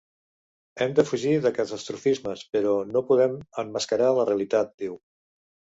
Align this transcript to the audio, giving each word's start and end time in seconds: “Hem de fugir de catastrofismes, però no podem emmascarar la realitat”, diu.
“Hem 0.85 0.95
de 0.99 1.05
fugir 1.09 1.33
de 1.43 1.51
catastrofismes, 1.59 2.43
però 2.57 2.75
no 2.95 3.07
podem 3.13 3.39
emmascarar 3.67 4.13
la 4.19 4.29
realitat”, 4.33 4.77
diu. 4.85 5.03